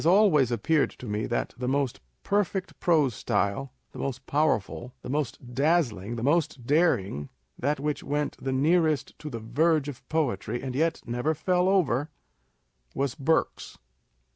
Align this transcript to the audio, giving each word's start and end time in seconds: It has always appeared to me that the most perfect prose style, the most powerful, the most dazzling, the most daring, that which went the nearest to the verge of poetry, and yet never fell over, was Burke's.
It 0.01 0.05
has 0.05 0.07
always 0.07 0.49
appeared 0.51 0.89
to 0.89 1.05
me 1.05 1.27
that 1.27 1.53
the 1.59 1.67
most 1.67 1.99
perfect 2.23 2.79
prose 2.79 3.13
style, 3.13 3.71
the 3.91 3.99
most 3.99 4.25
powerful, 4.25 4.95
the 5.03 5.11
most 5.11 5.53
dazzling, 5.53 6.15
the 6.15 6.23
most 6.23 6.65
daring, 6.65 7.29
that 7.59 7.79
which 7.79 8.01
went 8.03 8.35
the 8.41 8.51
nearest 8.51 9.13
to 9.19 9.29
the 9.29 9.39
verge 9.39 9.87
of 9.87 10.09
poetry, 10.09 10.63
and 10.63 10.73
yet 10.73 11.03
never 11.05 11.35
fell 11.35 11.69
over, 11.69 12.09
was 12.95 13.13
Burke's. 13.13 13.77